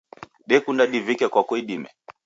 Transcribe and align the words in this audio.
Dekunda 0.49 0.83
divike 0.91 1.25
kwako 1.33 1.53
idime. 1.61 1.89